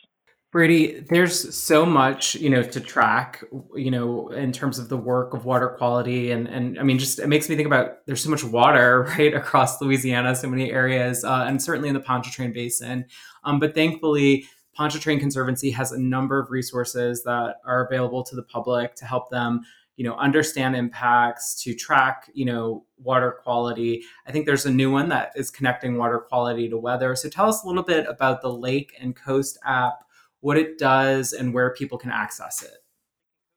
[0.49, 3.43] Brady, there's so much, you know, to track,
[3.75, 6.31] you know, in terms of the work of water quality.
[6.31, 9.33] And, and I mean, just it makes me think about there's so much water, right,
[9.33, 13.05] across Louisiana, so many areas, uh, and certainly in the Pontchartrain Basin.
[13.43, 18.43] Um, but thankfully, Pontchartrain Conservancy has a number of resources that are available to the
[18.43, 19.61] public to help them,
[19.97, 24.01] you know, understand impacts, to track, you know, water quality.
[24.25, 27.17] I think there's a new one that is connecting water quality to weather.
[27.17, 30.06] So tell us a little bit about the Lake and Coast app
[30.41, 32.77] what it does, and where people can access it.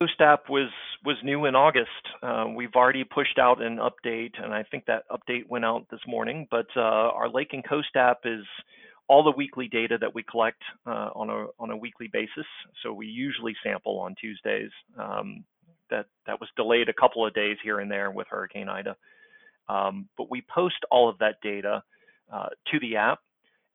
[0.01, 0.69] Coast app was
[1.03, 1.89] was new in August.
[2.21, 5.99] Uh, we've already pushed out an update, and I think that update went out this
[6.07, 6.47] morning.
[6.49, 8.43] But uh, our Lake and Coast app is
[9.07, 12.45] all the weekly data that we collect uh, on a on a weekly basis.
[12.81, 14.71] So we usually sample on Tuesdays.
[14.97, 15.43] Um,
[15.91, 18.95] that that was delayed a couple of days here and there with Hurricane Ida.
[19.69, 21.83] Um, but we post all of that data
[22.33, 23.19] uh, to the app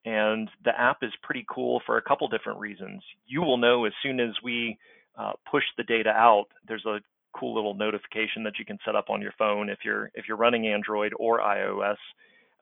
[0.06, 3.02] and the app is pretty cool for a couple different reasons.
[3.26, 4.78] You will know as soon as we
[5.18, 7.00] uh, push the data out, there's a
[7.38, 10.36] cool little notification that you can set up on your phone if you're if you're
[10.36, 11.96] running Android or iOS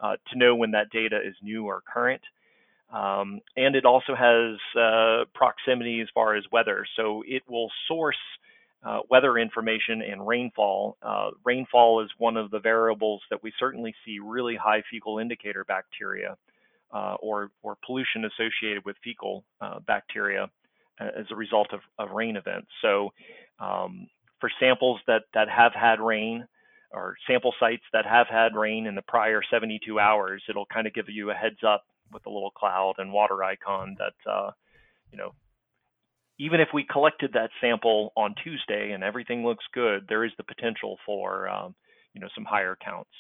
[0.01, 2.23] uh, to know when that data is new or current.
[2.91, 8.17] Um, and it also has uh, proximity as far as weather, so it will source
[8.85, 10.97] uh, weather information and rainfall.
[11.03, 15.65] Uh, rainfall is one of the variables that we certainly see really high fecal indicator
[15.65, 16.37] bacteria
[16.95, 20.49] uh, or, or pollution associated with fecal uh, bacteria
[21.01, 22.69] uh, as a result of, of rain events.
[22.81, 23.11] So
[23.59, 24.07] um,
[24.41, 26.47] for samples that, that have had rain
[26.93, 30.95] or sample sites that have had rain in the prior 72 hours, it'll kind of
[30.95, 34.51] give you a heads up with a little cloud and water icon that, uh,
[35.11, 35.33] you know,
[36.39, 40.45] even if we collected that sample on Tuesday and everything looks good, there is the
[40.45, 41.75] potential for, um,
[42.13, 43.11] you know, some higher counts.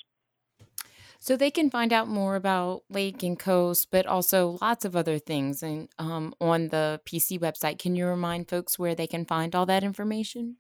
[1.25, 5.19] So they can find out more about Lake and Coast, but also lots of other
[5.19, 7.79] things and um, on the PC website.
[7.79, 10.59] Can you remind folks where they can find all that information?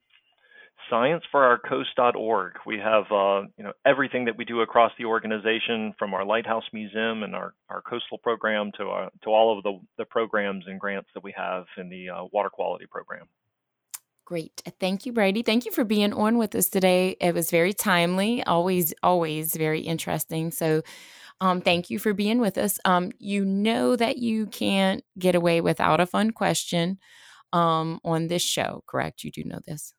[0.90, 2.52] scienceForOurCoast.org.
[2.64, 6.64] We have uh, you know everything that we do across the organization, from our Lighthouse
[6.72, 10.64] Museum and our, our coastal program to our, uh, to all of the, the programs
[10.66, 13.26] and grants that we have in the uh, water quality program.
[14.24, 14.62] Great.
[14.80, 15.42] Thank you, Brady.
[15.42, 17.16] Thank you for being on with us today.
[17.20, 20.50] It was very timely, always, always very interesting.
[20.50, 20.82] So,
[21.40, 22.78] um, thank you for being with us.
[22.84, 26.98] Um, you know that you can't get away without a fun question
[27.52, 29.24] um, on this show, correct?
[29.24, 29.94] You do know this.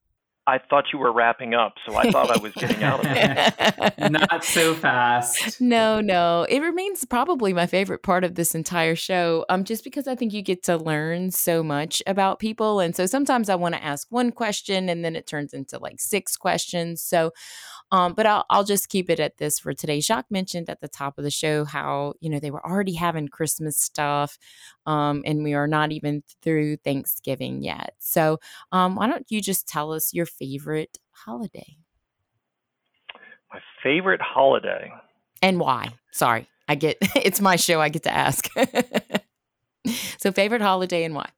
[0.47, 3.93] I thought you were wrapping up, so I thought I was getting out of it.
[4.11, 5.59] Not so fast.
[5.59, 6.45] No, no.
[6.47, 10.33] It remains probably my favorite part of this entire show, um, just because I think
[10.33, 12.79] you get to learn so much about people.
[12.79, 15.99] And so sometimes I want to ask one question and then it turns into like
[15.99, 17.01] six questions.
[17.01, 17.31] So
[17.91, 19.99] um, but I'll, I'll just keep it at this for today.
[19.99, 23.27] Jacques mentioned at the top of the show how, you know, they were already having
[23.27, 24.37] Christmas stuff
[24.85, 27.93] um, and we are not even through Thanksgiving yet.
[27.99, 28.39] So
[28.71, 31.77] um, why don't you just tell us your favorite holiday?
[33.53, 34.91] My favorite holiday.
[35.41, 35.93] And why?
[36.11, 37.79] Sorry, I get it's my show.
[37.79, 38.49] I get to ask.
[40.17, 41.29] so, favorite holiday and why?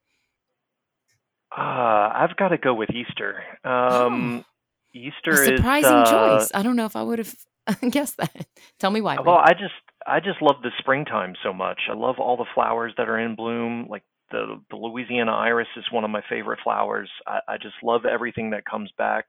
[1.56, 3.44] Uh, I've got to go with Easter.
[3.64, 4.57] Um, oh.
[4.98, 6.52] Easter is a surprising is uh, choice.
[6.54, 7.36] I don't know if I would have
[7.92, 8.48] guessed that.
[8.80, 9.18] Tell me why.
[9.20, 9.74] Well, I just
[10.06, 11.82] I just love the springtime so much.
[11.90, 13.88] I love all the flowers that are in bloom.
[13.90, 17.10] Like the the Louisiana iris is one of my favorite flowers.
[17.26, 19.26] I, I just love everything that comes back.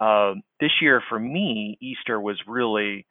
[0.00, 3.06] Uh, this year for me, Easter was really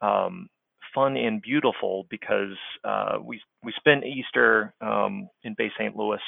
[0.00, 0.48] um,
[0.94, 5.96] fun and beautiful because uh, we we spent Easter um, in Bay St.
[5.96, 6.20] Louis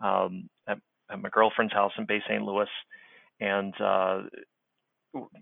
[0.00, 0.78] um, at,
[1.10, 2.42] at my girlfriend's house in Bay St.
[2.42, 2.68] Louis
[3.40, 4.22] and uh,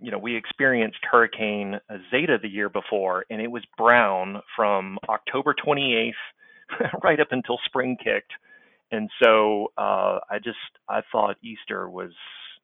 [0.00, 1.80] you know we experienced Hurricane
[2.10, 6.12] Zeta the year before, and it was brown from October 28th
[7.02, 8.32] right up until spring kicked.
[8.90, 12.12] And so uh, I just I thought Easter was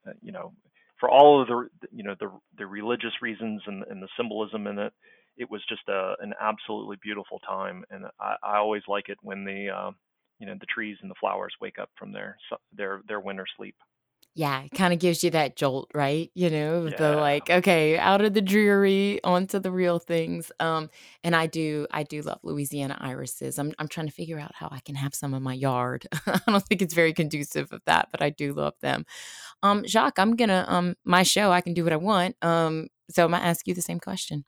[0.06, 0.52] uh, you know
[0.98, 4.78] for all of the you know the the religious reasons and, and the symbolism in
[4.78, 4.92] it,
[5.36, 9.44] it was just a, an absolutely beautiful time, and I, I always like it when
[9.44, 9.90] the uh,
[10.38, 12.36] you know the trees and the flowers wake up from their
[12.76, 13.76] their their winter sleep.
[14.34, 16.30] Yeah, it kind of gives you that jolt, right?
[16.34, 20.52] You know, the like, okay, out of the dreary onto the real things.
[20.60, 20.88] Um,
[21.24, 23.58] and I do, I do love Louisiana irises.
[23.58, 26.06] I'm, I'm trying to figure out how I can have some in my yard.
[26.26, 29.04] I don't think it's very conducive of that, but I do love them.
[29.64, 32.36] Um, Jacques, I'm gonna, um, my show, I can do what I want.
[32.40, 34.44] Um, so I'm gonna ask you the same question.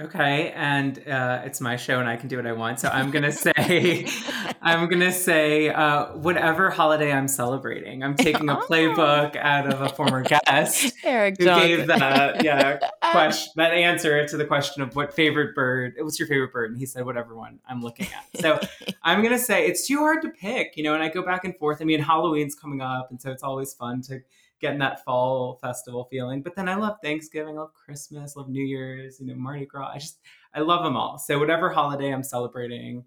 [0.00, 2.80] Okay, and uh, it's my show, and I can do what I want.
[2.80, 4.06] So I'm gonna say,
[4.62, 9.90] I'm gonna say, uh, whatever holiday I'm celebrating, I'm taking a playbook out of a
[9.90, 12.78] former guest Eric who gave that, yeah,
[13.10, 15.92] question, that answer to the question of what favorite bird.
[15.98, 16.70] What's your favorite bird?
[16.70, 18.40] And he said whatever one I'm looking at.
[18.40, 18.58] So
[19.02, 20.94] I'm gonna say it's too hard to pick, you know.
[20.94, 21.82] And I go back and forth.
[21.82, 24.20] I mean, Halloween's coming up, and so it's always fun to
[24.60, 26.42] getting that fall festival feeling.
[26.42, 29.66] But then I love Thanksgiving, I love Christmas, I love New Year's, you know, Mardi
[29.66, 29.92] Gras.
[29.94, 30.18] I just
[30.54, 31.18] I love them all.
[31.18, 33.04] So whatever holiday I'm celebrating.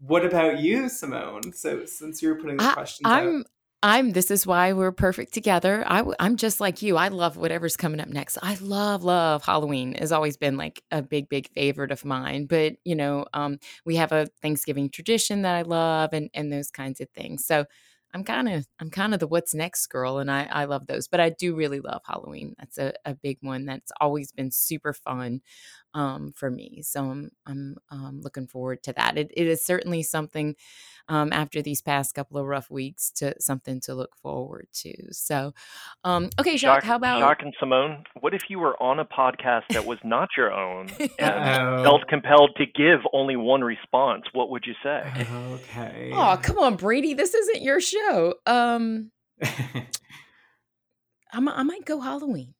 [0.00, 1.52] What about you, Simone?
[1.52, 3.46] So since you're putting the questions, I'm out.
[3.84, 5.84] I'm this is why we're perfect together.
[5.86, 6.96] I I'm just like you.
[6.96, 8.38] I love whatever's coming up next.
[8.42, 12.76] I love love Halloween has always been like a big big favorite of mine, but
[12.84, 17.02] you know, um we have a Thanksgiving tradition that I love and and those kinds
[17.02, 17.44] of things.
[17.44, 17.66] So
[18.14, 21.08] I'm kind of I'm kind of the what's next girl, and I I love those.
[21.08, 22.54] But I do really love Halloween.
[22.58, 23.66] That's a, a big one.
[23.66, 25.40] That's always been super fun
[25.94, 26.82] um, for me.
[26.82, 29.16] So I'm I'm um, looking forward to that.
[29.16, 30.56] It, it is certainly something
[31.08, 34.94] um, after these past couple of rough weeks to something to look forward to.
[35.12, 35.54] So,
[36.02, 38.04] um, okay, Jacques, Jacques, how about Jacques and Simone?
[38.20, 42.56] What if you were on a podcast that was not your own and felt compelled
[42.56, 44.24] to give only one response?
[44.32, 45.26] What would you say?
[45.30, 46.10] Okay.
[46.12, 47.14] Oh, come on, Brady.
[47.14, 48.34] This isn't your show.
[48.46, 49.12] Um,
[51.32, 52.54] I'm, I might go Halloween.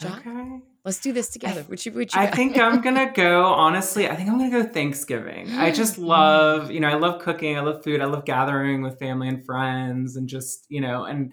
[0.00, 0.26] Jacques?
[0.26, 0.62] Okay.
[0.84, 1.64] Let's do this together.
[1.68, 3.44] Would you, which you I think I'm gonna go.
[3.44, 5.48] Honestly, I think I'm gonna go Thanksgiving.
[5.54, 6.06] I just mm.
[6.06, 7.56] love, you know, I love cooking.
[7.56, 8.00] I love food.
[8.00, 11.32] I love gathering with family and friends, and just, you know, and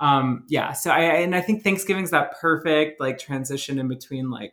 [0.00, 0.72] um, yeah.
[0.72, 4.52] So I and I think Thanksgiving's that perfect like transition in between like,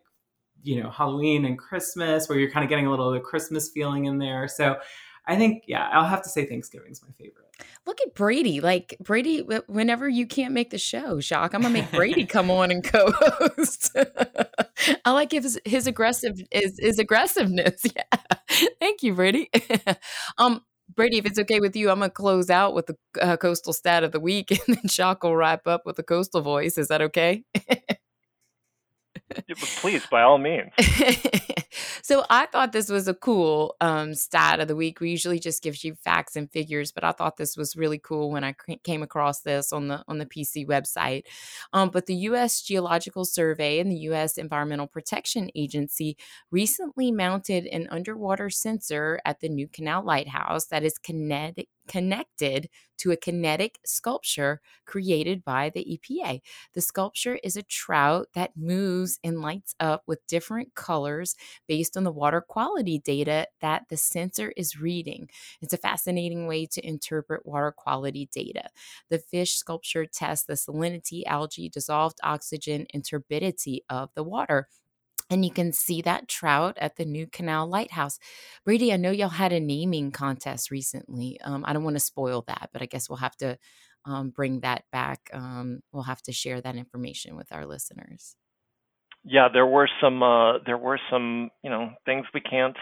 [0.62, 3.70] you know, Halloween and Christmas, where you're kind of getting a little of the Christmas
[3.70, 4.48] feeling in there.
[4.48, 4.78] So
[5.28, 7.45] I think, yeah, I'll have to say Thanksgiving's my favorite.
[7.86, 8.62] Look at Brady.
[8.62, 12.72] Like Brady, whenever you can't make the show, Jacques, I'm gonna make Brady come on
[12.72, 13.96] and co-host.
[15.06, 17.84] I like his his aggressive his, his aggressiveness.
[17.96, 19.50] Yeah, thank you, Brady.
[20.38, 20.62] um,
[20.96, 24.04] Brady, if it's okay with you, I'm gonna close out with the uh, coastal stat
[24.04, 26.78] of the week, and then Jacques will wrap up with the coastal voice.
[26.78, 27.44] Is that okay?
[29.78, 30.72] Please, by all means.
[32.02, 35.00] so I thought this was a cool um, stat of the week.
[35.00, 38.32] We usually just gives you facts and figures, but I thought this was really cool
[38.32, 41.24] when I came across this on the on the PC website.
[41.74, 42.62] Um, but the U.S.
[42.62, 44.38] Geological Survey and the U.S.
[44.38, 46.18] Environmental Protection Agency
[46.52, 53.12] recently mounted an underwater sensor at the New Canal Lighthouse that is kinetic connected to
[53.12, 56.42] a kinetic sculpture created by the EPA.
[56.74, 61.36] The sculpture is a trout that moves and lights up with different colors
[61.68, 65.30] based on the water quality data that the sensor is reading.
[65.62, 68.70] It's a fascinating way to interpret water quality data.
[69.10, 74.68] The fish sculpture tests the salinity, algae, dissolved oxygen, and turbidity of the water
[75.30, 78.20] and you can see that trout at the New Canal Lighthouse.
[78.64, 81.40] Brady, I know y'all had a naming contest recently.
[81.44, 83.58] Um, I don't want to spoil that, but I guess we'll have to
[84.06, 85.30] um, bring that back.
[85.34, 88.36] Um, we'll have to share that information with our listeners.
[89.24, 92.78] Yeah, there were some uh, there were some you know things we can't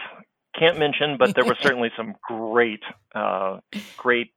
[0.58, 2.82] can't mention, but there were certainly some great
[3.14, 3.60] uh,
[3.96, 4.32] great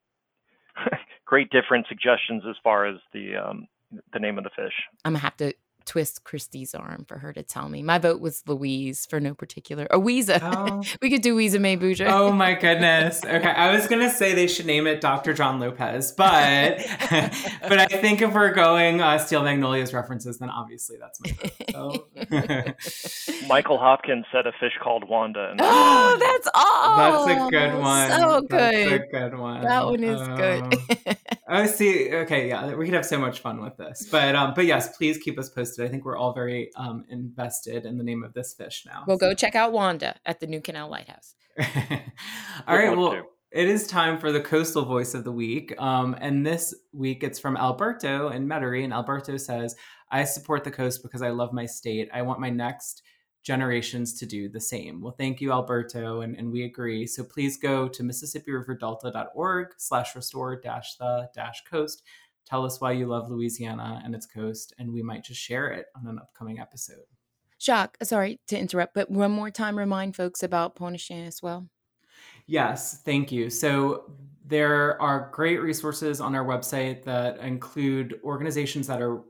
[1.26, 3.66] great different suggestions as far as the um,
[4.14, 4.72] the name of the fish.
[5.04, 5.52] I'm gonna have to
[5.88, 7.82] twist Kristi's arm for her to tell me.
[7.82, 9.86] My vote was Louise for no particular.
[9.90, 10.38] Or Ouiser.
[10.42, 10.82] Oh.
[11.02, 12.10] we could do Ouiser May Boudreaux.
[12.10, 13.22] Oh my goodness.
[13.38, 13.48] Okay.
[13.50, 15.32] I was gonna say they should name it Dr.
[15.32, 16.78] John Lopez, but
[17.10, 21.30] but I think if we're going uh, Steel Magnolias references, then obviously that's my
[21.72, 22.08] vote.
[23.30, 23.46] So.
[23.46, 25.50] Michael Hopkins said a fish called Wanda.
[25.50, 27.26] And oh, that's all.
[27.26, 28.10] That's a good one.
[28.10, 28.48] So good.
[28.50, 29.62] That's a good one.
[29.62, 31.16] That one is uh, good.
[31.48, 32.12] oh, see.
[32.12, 35.18] Okay, yeah, we could have so much fun with this, but um, but yes, please
[35.18, 38.54] keep us posted I think we're all very um, invested in the name of this
[38.54, 39.04] fish now.
[39.06, 39.28] We'll so.
[39.30, 41.34] go check out Wanda at the New Canal Lighthouse.
[42.66, 42.96] all right.
[42.96, 45.74] Well, it is time for the coastal voice of the week.
[45.80, 48.84] Um, and this week it's from Alberto in Metairie.
[48.84, 49.74] And Alberto says,
[50.10, 52.10] I support the coast because I love my state.
[52.12, 53.02] I want my next
[53.42, 55.00] generations to do the same.
[55.00, 57.06] Well, thank you, Alberto, and, and we agree.
[57.06, 62.02] So please go to MississippiRiverDelta.org slash restore dash the dash coast
[62.48, 65.86] tell us why you love Louisiana and its coast, and we might just share it
[65.96, 67.04] on an upcoming episode.
[67.60, 71.68] Jacques, sorry to interrupt, but one more time remind folks about Pointe-aux-Chenes as well.
[72.46, 73.50] Yes, thank you.
[73.50, 74.10] So
[74.46, 79.22] there are great resources on our website that include organizations that are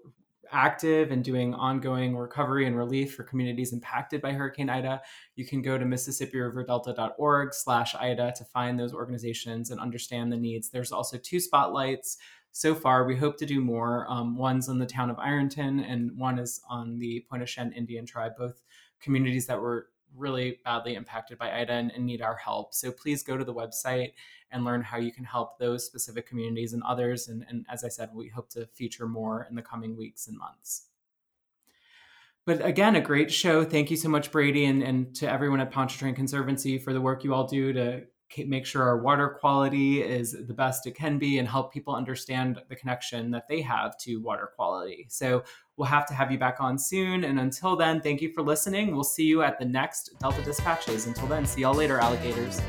[0.50, 5.02] active and doing ongoing recovery and relief for communities impacted by Hurricane Ida.
[5.36, 10.70] You can go to MississippiRiverDelta.org slash Ida to find those organizations and understand the needs.
[10.70, 12.16] There's also two spotlights
[12.52, 13.04] so far.
[13.04, 14.06] We hope to do more.
[14.08, 18.32] Um, one's in the town of Ironton, and one is on the Pointe-aux-Chenes Indian tribe,
[18.38, 18.60] both
[19.00, 22.74] communities that were really badly impacted by Ida and, and, need our help.
[22.74, 24.12] So please go to the website
[24.50, 27.28] and learn how you can help those specific communities and others.
[27.28, 30.38] And, and as I said, we hope to feature more in the coming weeks and
[30.38, 30.86] months.
[32.46, 33.62] But again, a great show.
[33.62, 37.22] Thank you so much, Brady, and, and to everyone at Pontchartrain Conservancy for the work
[37.22, 38.04] you all do to
[38.46, 42.60] make sure our water quality is the best it can be and help people understand
[42.68, 45.06] the connection that they have to water quality.
[45.08, 45.42] So
[45.76, 47.24] we'll have to have you back on soon.
[47.24, 48.94] And until then, thank you for listening.
[48.94, 51.06] We'll see you at the next Delta Dispatches.
[51.06, 52.60] Until then, see y'all later, alligators.